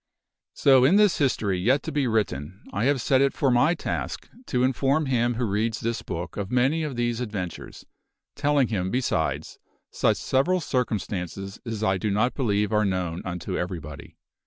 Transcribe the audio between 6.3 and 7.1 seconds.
of many of